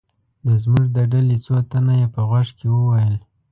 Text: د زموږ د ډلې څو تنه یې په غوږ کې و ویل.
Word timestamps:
د 0.45 0.47
زموږ 0.63 0.85
د 0.95 0.97
ډلې 1.11 1.37
څو 1.45 1.55
تنه 1.71 1.93
یې 2.01 2.07
په 2.13 2.21
غوږ 2.27 2.47
کې 2.57 2.67
و 2.71 2.77
ویل. 2.91 3.15